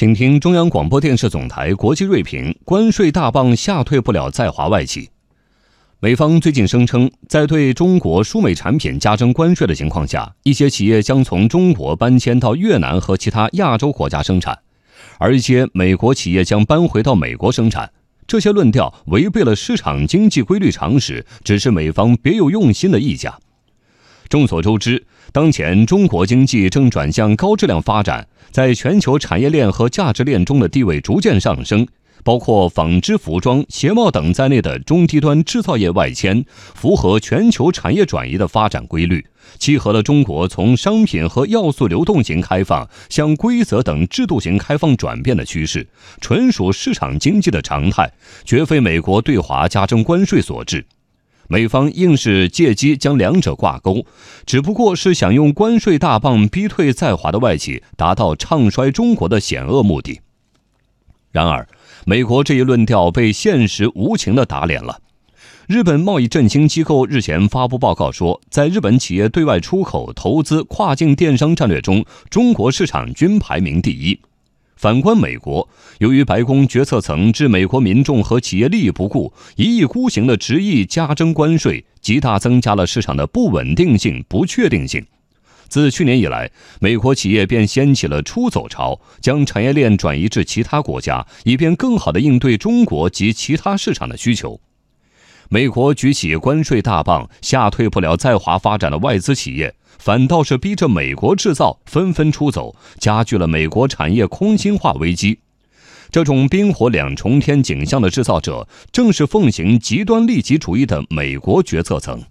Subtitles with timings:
[0.00, 5.10] 请听中央广播电视总台国际锐评：关税大棒吓退不了在华外企。
[6.00, 14.60] 美方最近声称，在对中国输美产品加征关税的情况下，一些企业将从中国搬迁到越南和其他亚洲国家生产，
[15.18, 17.92] 而一些美国企业将搬回到美国生产。
[18.26, 23.38] 这些论调违背了市场经济规律常识，只是美方别有用心的溢价。
[24.30, 31.86] 众所周知，当前中国经济正转向高质量发展，在全球产业链和价值链中的地位逐渐上升。
[32.22, 36.44] 包括纺织、服装、鞋帽等在内的中低端制造业外迁，
[36.74, 39.24] 符合全球产业转移的发展规律，
[39.58, 45.88] 契合了中国从商品和要素流动型开放向规则等制度型开放转变的趋势，
[46.20, 48.12] 纯属市场经济的常态，
[48.44, 50.84] 绝非美国对华加征关税所致。
[51.52, 54.06] 美方硬是借机将两者挂钩，
[54.46, 60.20] 只不过是想用关税大棒逼退在华的外企，达到唱衰中国的险恶目的。
[61.32, 61.68] 然而，
[62.06, 65.00] 美国这一论调被现实无情地打脸了。
[65.66, 74.20] 日本贸易振兴机构日前发布报告说，在日本企业对外出口、投资、跨境电商战略中，中国市场均排名第一。
[74.80, 85.04] 反观美国，由于白宫决策层置美国民众和企业利益不顾，一意孤行的执意加征关税，极大增加了市场的不稳定性、不确定性。
[85.68, 94.58] 自去年以来，美国企业便掀起了出走潮，将产业链转移至其他国家，以便更好地应对中国及其他市场的需求。
[95.52, 99.74] 美国举起关税大棒，吓退不了在华发展的外资企业。
[99.98, 105.40] 反倒是逼着美国制造纷纷出走，加剧了美国产业空心化危机。
[106.12, 112.22] 这种冰火两重天景象的制造者，正是奉行极端利己主义的美国决策层。